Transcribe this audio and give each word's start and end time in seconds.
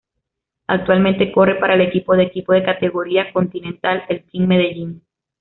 Actualmente 0.65 1.31
corre 1.31 1.59
para 1.59 1.75
el 1.75 1.81
equipo 1.81 2.15
de 2.15 2.23
equipo 2.23 2.53
de 2.53 2.63
categoría 2.63 3.31
Continental 3.31 4.03
el 4.09 4.23
Team 4.23 4.47
Medellín. 4.47 5.03